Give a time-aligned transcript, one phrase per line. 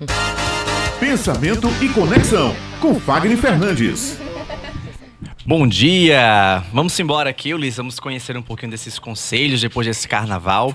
[1.00, 4.18] Pensamento e conexão com Fagner Fernandes.
[5.44, 6.62] Bom dia!
[6.72, 7.76] Vamos embora aqui, Ulisses.
[7.76, 10.74] Vamos conhecer um pouquinho desses conselhos depois desse carnaval,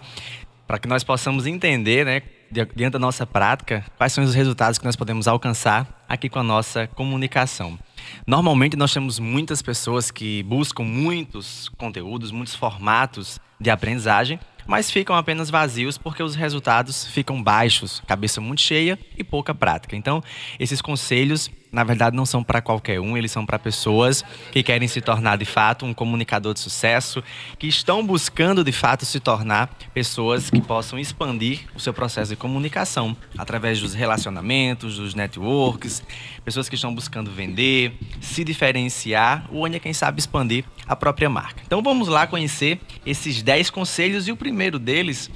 [0.65, 2.21] para que nós possamos entender, né,
[2.51, 6.43] diante da nossa prática, quais são os resultados que nós podemos alcançar aqui com a
[6.43, 7.77] nossa comunicação.
[8.25, 15.15] Normalmente nós temos muitas pessoas que buscam muitos conteúdos, muitos formatos de aprendizagem, mas ficam
[15.15, 19.95] apenas vazios porque os resultados ficam baixos, cabeça muito cheia e pouca prática.
[19.95, 20.23] Então,
[20.59, 24.87] esses conselhos na verdade, não são para qualquer um, eles são para pessoas que querem
[24.87, 27.23] se tornar de fato um comunicador de sucesso,
[27.57, 32.35] que estão buscando de fato se tornar pessoas que possam expandir o seu processo de
[32.35, 36.03] comunicação através dos relacionamentos, dos networks,
[36.43, 41.63] pessoas que estão buscando vender, se diferenciar ou ainda, quem sabe, expandir a própria marca.
[41.65, 45.31] Então vamos lá conhecer esses 10 conselhos e o primeiro deles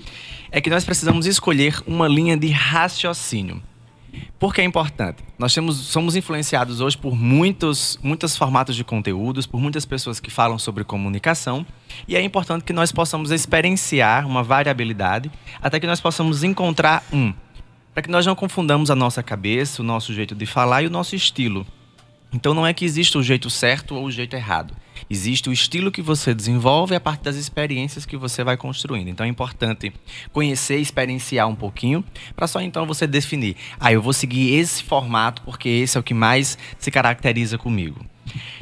[0.52, 3.62] é que nós precisamos escolher uma linha de raciocínio.
[4.38, 5.24] Por que é importante?
[5.40, 10.30] Nós temos, somos influenciados hoje por muitos, muitos formatos de conteúdos, por muitas pessoas que
[10.30, 11.66] falam sobre comunicação,
[12.06, 17.34] e é importante que nós possamos experienciar uma variabilidade até que nós possamos encontrar um,
[17.94, 20.92] para que nós não confundamos a nossa cabeça, o nosso jeito de falar e o
[20.92, 21.66] nosso estilo.
[22.34, 24.76] Então não é que existe o jeito certo ou o jeito errado.
[25.10, 29.08] Existe o estilo que você desenvolve a partir das experiências que você vai construindo.
[29.08, 29.94] Então é importante
[30.32, 32.04] conhecer, experienciar um pouquinho,
[32.36, 36.04] para só então você definir: ah, eu vou seguir esse formato porque esse é o
[36.04, 38.06] que mais se caracteriza comigo.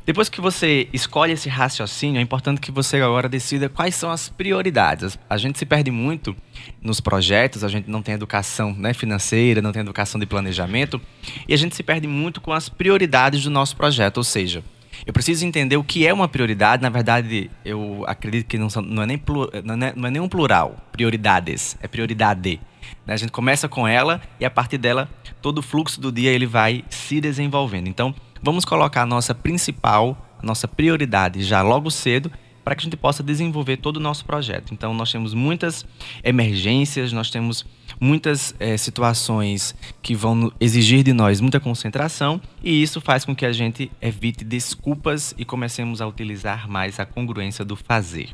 [0.05, 4.28] Depois que você escolhe esse raciocínio, é importante que você agora decida quais são as
[4.28, 5.17] prioridades.
[5.30, 6.35] A gente se perde muito
[6.81, 11.02] nos projetos, a gente não tem educação né, financeira, não tem educação de planejamento,
[11.47, 14.17] e a gente se perde muito com as prioridades do nosso projeto.
[14.17, 14.63] Ou seja,
[15.06, 16.82] eu preciso entender o que é uma prioridade.
[16.82, 19.22] Na verdade, eu acredito que não, são, não, é, nem
[19.64, 22.59] não, é, não é nem um plural, prioridades, é prioridade.
[23.06, 23.14] Né?
[23.14, 25.09] A gente começa com ela e a partir dela
[25.42, 27.88] todo o fluxo do dia ele vai se desenvolvendo.
[27.88, 32.31] Então, vamos colocar a nossa principal, a nossa prioridade já logo cedo
[32.64, 34.74] para que a gente possa desenvolver todo o nosso projeto.
[34.74, 35.85] Então, nós temos muitas
[36.24, 37.66] emergências, nós temos
[38.00, 43.46] muitas é, situações que vão exigir de nós muita concentração, e isso faz com que
[43.46, 48.29] a gente evite desculpas e comecemos a utilizar mais a congruência do fazer.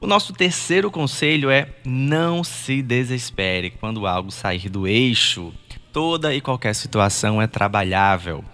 [0.00, 5.52] O nosso terceiro conselho é não se desespere quando algo sair do eixo.
[5.92, 8.44] Toda e qualquer situação é trabalhável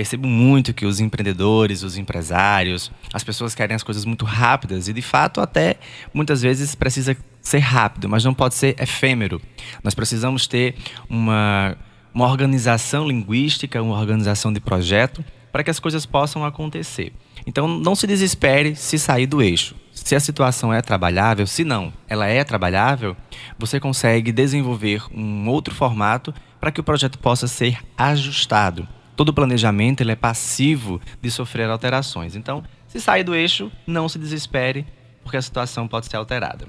[0.00, 4.94] percebo muito que os empreendedores, os empresários, as pessoas querem as coisas muito rápidas e
[4.94, 5.76] de fato até
[6.14, 9.42] muitas vezes precisa ser rápido, mas não pode ser efêmero.
[9.84, 10.74] Nós precisamos ter
[11.06, 11.76] uma,
[12.14, 15.22] uma organização linguística, uma organização de projeto
[15.52, 17.12] para que as coisas possam acontecer.
[17.46, 19.74] Então não se desespere se sair do eixo.
[19.92, 23.14] Se a situação é trabalhável, se não, ela é trabalhável,
[23.58, 28.88] você consegue desenvolver um outro formato para que o projeto possa ser ajustado
[29.20, 32.34] todo planejamento ele é passivo de sofrer alterações.
[32.34, 34.86] Então, se sair do eixo, não se desespere,
[35.22, 36.66] porque a situação pode ser alterada.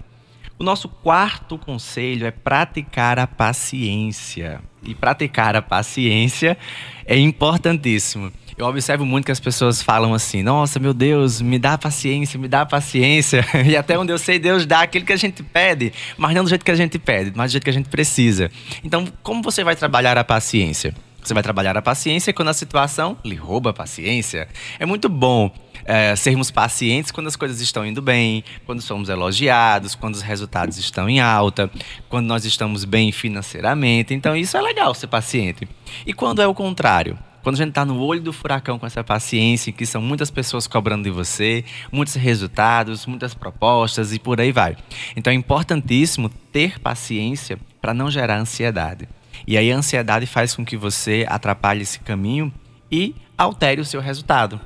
[0.60, 4.62] O nosso quarto conselho é praticar a paciência.
[4.84, 6.58] E praticar a paciência
[7.06, 8.30] é importantíssimo.
[8.58, 12.50] Eu observo muito que as pessoas falam assim: nossa, meu Deus, me dá paciência, me
[12.50, 13.46] dá paciência.
[13.66, 16.50] E até onde eu sei, Deus dá aquilo que a gente pede, mas não do
[16.50, 18.52] jeito que a gente pede, mas do jeito que a gente precisa.
[18.84, 20.94] Então, como você vai trabalhar a paciência?
[21.24, 24.48] Você vai trabalhar a paciência quando a situação lhe rouba a paciência.
[24.80, 25.52] É muito bom
[25.86, 30.78] é, sermos pacientes quando as coisas estão indo bem, quando somos elogiados, quando os resultados
[30.78, 31.70] estão em alta,
[32.09, 34.14] quando nós estamos bem financeiramente.
[34.14, 35.68] Então, isso é legal ser paciente.
[36.06, 37.18] E quando é o contrário?
[37.44, 40.68] Quando a gente está no olho do furacão com essa paciência, que são muitas pessoas
[40.68, 44.78] cobrando de você, muitos resultados, muitas propostas e por aí vai.
[45.16, 49.08] Então é importantíssimo ter paciência para não gerar ansiedade.
[49.47, 52.53] E aí a ansiedade faz com que você atrapalhe esse caminho
[52.92, 54.59] e altere o seu resultado.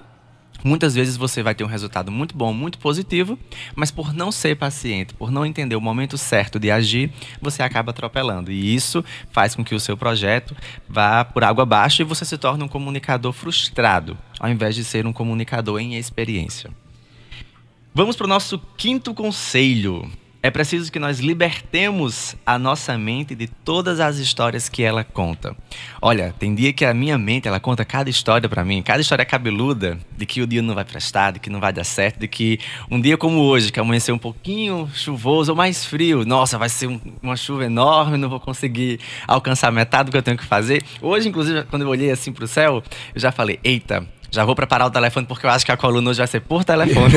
[0.63, 3.37] Muitas vezes você vai ter um resultado muito bom, muito positivo,
[3.75, 7.91] mas por não ser paciente, por não entender o momento certo de agir, você acaba
[7.91, 8.51] atropelando.
[8.51, 10.55] E isso faz com que o seu projeto
[10.89, 15.05] vá por água abaixo e você se torne um comunicador frustrado, ao invés de ser
[15.05, 16.71] um comunicador em experiência.
[17.93, 20.11] Vamos para o nosso quinto conselho.
[20.45, 25.55] É preciso que nós libertemos a nossa mente de todas as histórias que ela conta.
[25.99, 29.25] Olha, tem dia que a minha mente ela conta cada história para mim, cada história
[29.25, 32.27] cabeluda de que o dia não vai prestar, de que não vai dar certo, de
[32.27, 32.59] que
[32.91, 36.85] um dia como hoje, que amanheceu um pouquinho chuvoso ou mais frio, nossa, vai ser
[36.85, 40.83] um, uma chuva enorme, não vou conseguir alcançar metade do que eu tenho que fazer.
[41.01, 42.83] Hoje, inclusive, quando eu olhei assim para o céu,
[43.15, 46.09] eu já falei: "Eita, já vou preparar o telefone porque eu acho que a coluna
[46.09, 47.15] hoje vai ser por telefone.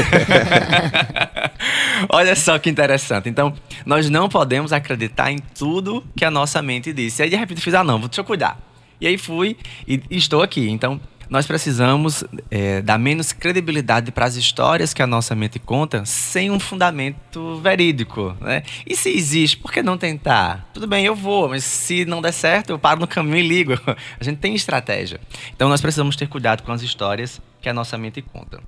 [2.08, 3.28] Olha só que interessante.
[3.28, 3.52] Então,
[3.84, 7.22] nós não podemos acreditar em tudo que a nossa mente disse.
[7.22, 8.58] Aí, de repente, eu fiz, ah, não, deixa eu cuidar.
[9.00, 9.56] E aí fui
[9.86, 10.68] e estou aqui.
[10.68, 16.04] Então, nós precisamos é, dar menos credibilidade para as histórias que a nossa mente conta
[16.04, 18.36] sem um fundamento verídico.
[18.40, 18.62] Né?
[18.86, 20.68] E se existe, por que não tentar?
[20.72, 23.74] Tudo bem, eu vou, mas se não der certo, eu paro no caminho e ligo.
[24.18, 25.20] A gente tem estratégia.
[25.54, 28.60] Então nós precisamos ter cuidado com as histórias que a nossa mente conta.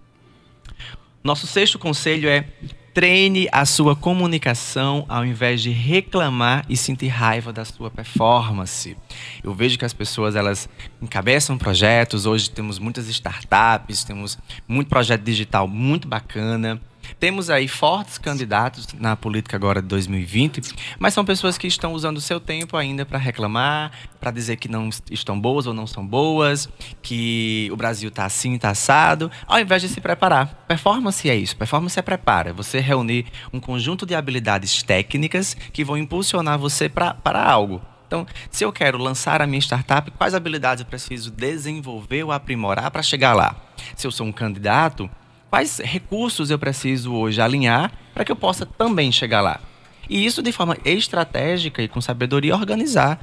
[1.23, 2.45] Nosso sexto conselho é
[2.93, 8.97] treine a sua comunicação ao invés de reclamar e sentir raiva da sua performance.
[9.43, 10.69] Eu vejo que as pessoas elas
[11.01, 16.81] encabeçam projetos, hoje temos muitas startups, temos muito projeto digital muito bacana.
[17.19, 20.63] Temos aí fortes candidatos na política agora de 2020,
[20.99, 24.69] mas são pessoas que estão usando o seu tempo ainda para reclamar, para dizer que
[24.69, 26.69] não estão boas ou não são boas,
[27.03, 30.65] que o Brasil está assim, está assado, ao invés de se preparar.
[30.67, 32.53] Performance é isso, performance é prepara.
[32.53, 37.81] Você reunir um conjunto de habilidades técnicas que vão impulsionar você para algo.
[38.07, 42.91] Então, se eu quero lançar a minha startup, quais habilidades eu preciso desenvolver ou aprimorar
[42.91, 43.55] para chegar lá?
[43.95, 45.09] Se eu sou um candidato,
[45.51, 49.61] quais recursos eu preciso hoje alinhar para que eu possa também chegar lá.
[50.09, 53.21] E isso de forma estratégica e com sabedoria organizar.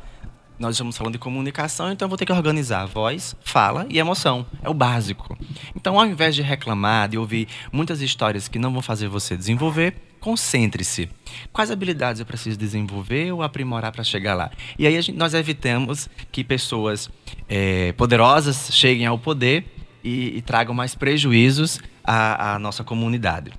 [0.59, 4.45] Nós estamos falando de comunicação, então eu vou ter que organizar voz, fala e emoção.
[4.63, 5.38] É o básico.
[5.75, 9.95] Então, ao invés de reclamar, de ouvir muitas histórias que não vão fazer você desenvolver,
[10.19, 11.09] concentre-se.
[11.53, 14.50] Quais habilidades eu preciso desenvolver ou aprimorar para chegar lá?
[14.80, 17.07] E aí gente, nós evitamos que pessoas
[17.47, 19.76] é, poderosas cheguem ao poder
[20.07, 23.51] e, e tragam mais prejuízos à, à nossa comunidade.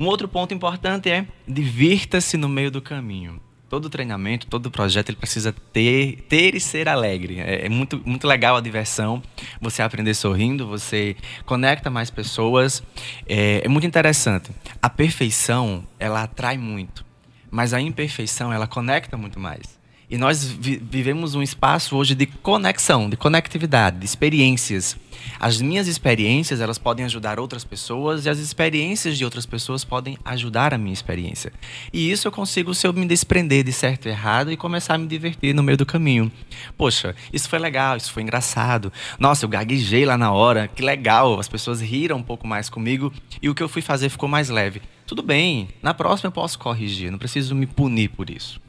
[0.00, 3.40] Um outro ponto importante é divirta-se no meio do caminho.
[3.68, 7.40] Todo treinamento, todo projeto, ele precisa ter, ter e ser alegre.
[7.40, 9.22] É, é, muito, muito legal a diversão,
[9.60, 12.82] você aprender sorrindo, você conecta mais pessoas.
[13.26, 14.50] É, é muito interessante.
[14.80, 17.04] A perfeição, ela atrai muito,
[17.50, 19.78] mas a imperfeição, ela conecta muito mais.
[20.10, 24.96] E nós vi vivemos um espaço hoje de conexão, de conectividade, de experiências.
[25.40, 30.18] As minhas experiências, elas podem ajudar outras pessoas e as experiências de outras pessoas podem
[30.24, 31.52] ajudar a minha experiência.
[31.92, 34.98] E isso eu consigo se eu me desprender de certo e errado e começar a
[34.98, 36.30] me divertir no meio do caminho.
[36.76, 38.92] Poxa, isso foi legal, isso foi engraçado.
[39.18, 41.38] Nossa, eu gaguejei lá na hora, que legal.
[41.38, 44.48] As pessoas riram um pouco mais comigo e o que eu fui fazer ficou mais
[44.48, 44.82] leve.
[45.06, 48.63] Tudo bem, na próxima eu posso corrigir, não preciso me punir por isso.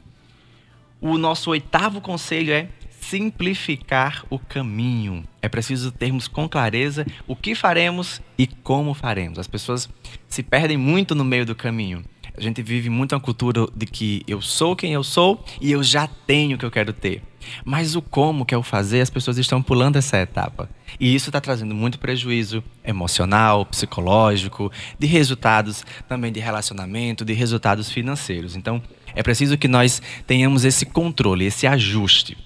[1.00, 2.68] O nosso oitavo conselho é
[3.00, 5.24] simplificar o caminho.
[5.40, 9.38] É preciso termos com clareza o que faremos e como faremos.
[9.38, 9.88] As pessoas
[10.28, 12.04] se perdem muito no meio do caminho.
[12.36, 15.82] A gente vive muito uma cultura de que eu sou quem eu sou e eu
[15.82, 17.22] já tenho o que eu quero ter.
[17.64, 20.68] Mas o como que eu fazer, as pessoas estão pulando essa etapa.
[21.00, 27.90] E isso está trazendo muito prejuízo emocional, psicológico, de resultados também de relacionamento, de resultados
[27.90, 28.54] financeiros.
[28.54, 28.82] Então,
[29.14, 32.36] é preciso que nós tenhamos esse controle, esse ajuste.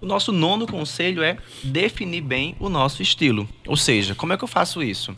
[0.00, 3.48] O nosso nono conselho é definir bem o nosso estilo.
[3.66, 5.16] Ou seja, como é que eu faço isso?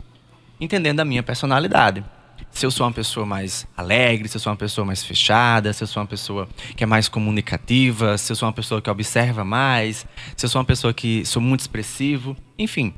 [0.59, 2.03] Entendendo a minha personalidade.
[2.51, 5.83] Se eu sou uma pessoa mais alegre, se eu sou uma pessoa mais fechada, se
[5.83, 9.45] eu sou uma pessoa que é mais comunicativa, se eu sou uma pessoa que observa
[9.45, 10.05] mais,
[10.35, 12.93] se eu sou uma pessoa que sou muito expressivo, enfim,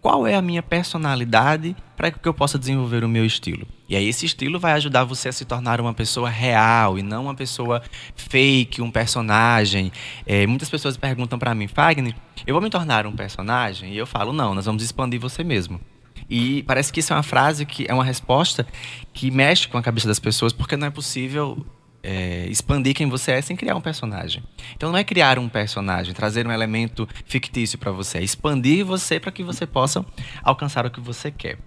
[0.00, 3.66] qual é a minha personalidade para que eu possa desenvolver o meu estilo.
[3.88, 7.24] E aí esse estilo vai ajudar você a se tornar uma pessoa real e não
[7.24, 7.82] uma pessoa
[8.16, 9.92] fake, um personagem.
[10.24, 12.14] É, muitas pessoas perguntam para mim, Fagner,
[12.46, 13.92] eu vou me tornar um personagem?
[13.92, 15.80] E eu falo, não, nós vamos expandir você mesmo.
[16.28, 18.66] E parece que isso é uma frase que é uma resposta
[19.12, 21.66] que mexe com a cabeça das pessoas, porque não é possível
[22.02, 24.42] é, expandir quem você é sem criar um personagem.
[24.76, 29.18] Então não é criar um personagem, trazer um elemento fictício para você, é expandir você
[29.18, 30.04] para que você possa
[30.42, 31.58] alcançar o que você quer.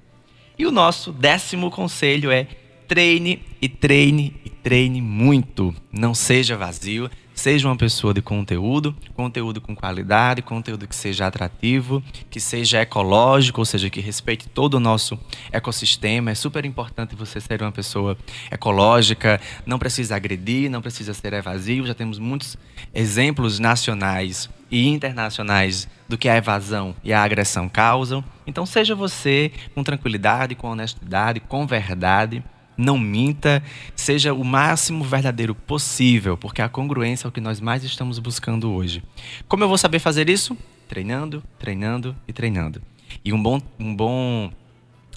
[0.58, 2.48] E o nosso décimo conselho é
[2.88, 5.74] treine e treine e treine muito.
[5.92, 12.02] Não seja vazio, Seja uma pessoa de conteúdo, conteúdo com qualidade, conteúdo que seja atrativo,
[12.30, 15.20] que seja ecológico, ou seja, que respeite todo o nosso
[15.52, 16.30] ecossistema.
[16.32, 18.16] É super importante você ser uma pessoa
[18.52, 21.88] ecológica, não precisa agredir, não precisa ser evasivo.
[21.88, 22.56] Já temos muitos
[22.94, 28.24] exemplos nacionais e internacionais do que a evasão e a agressão causam.
[28.46, 32.44] Então, seja você com tranquilidade, com honestidade, com verdade
[32.77, 33.63] não minta,
[33.96, 38.72] seja o máximo verdadeiro possível, porque a congruência é o que nós mais estamos buscando
[38.72, 39.03] hoje.
[39.48, 40.58] Como eu vou saber fazer isso?
[40.88, 42.82] Treinando, treinando e treinando.
[43.24, 44.51] E um bom, um bom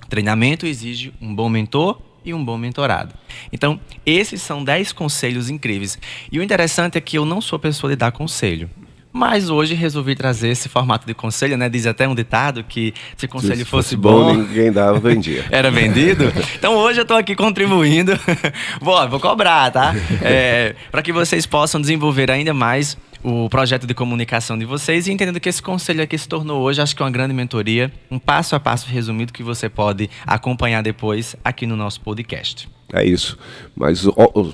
[0.09, 3.15] treinamento exige um bom mentor e um bom mentorado.
[3.53, 5.99] Então, esses são 10 conselhos incríveis.
[6.31, 8.69] E o interessante é que eu não sou pessoa de dar conselho.
[9.17, 11.71] Mas hoje resolvi trazer esse formato de conselho, né?
[11.71, 15.43] Diz até um ditado que se conselho se fosse, fosse bom, bom, ninguém dava, vendia.
[15.51, 16.31] Era vendido.
[16.55, 18.13] Então hoje eu estou aqui contribuindo.
[18.83, 19.95] Bom, vou cobrar, tá?
[20.21, 25.13] É, para que vocês possam desenvolver ainda mais o projeto de comunicação de vocês e
[25.13, 28.55] entendendo que esse conselho aqui se tornou hoje, acho que uma grande mentoria, um passo
[28.55, 32.69] a passo resumido que você pode acompanhar depois aqui no nosso podcast.
[32.93, 33.37] É isso.
[33.75, 34.07] Mais,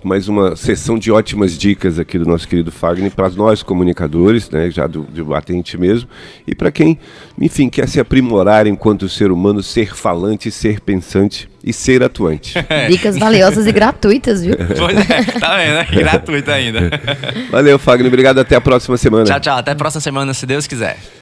[0.02, 4.70] mais uma sessão de ótimas dicas aqui do nosso querido Fagner para nós comunicadores, né,
[4.70, 6.08] já do, do batente mesmo,
[6.46, 6.98] e para quem,
[7.38, 12.54] enfim, quer se aprimorar enquanto ser humano, ser falante, ser pensante e ser atuante.
[12.88, 14.56] Dicas valiosas e gratuitas, viu?
[14.76, 15.74] Pois é, tá vendo?
[15.74, 15.86] Né?
[15.92, 16.90] Gratuito ainda.
[17.50, 18.08] Valeu, Fagner.
[18.08, 18.38] Obrigado.
[18.38, 19.24] Até a próxima semana.
[19.24, 19.58] Tchau, tchau.
[19.58, 20.98] Até a próxima semana, se Deus quiser.